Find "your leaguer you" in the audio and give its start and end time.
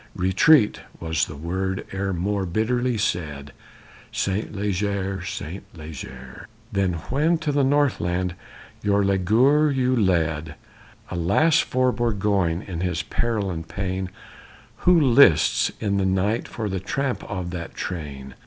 8.81-9.95